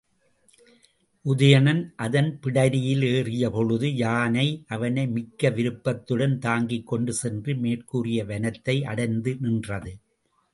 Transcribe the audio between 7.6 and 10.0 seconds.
மேற்கூறிய வனத்தை அடைந்து நின்றது.